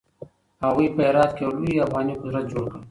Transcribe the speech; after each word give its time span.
هغوی 0.63 0.87
په 0.95 1.01
هرات 1.07 1.31
کې 1.35 1.41
يو 1.45 1.51
لوی 1.57 1.83
افغاني 1.85 2.13
قدرت 2.21 2.45
جوړ 2.51 2.65
کړ. 2.71 2.77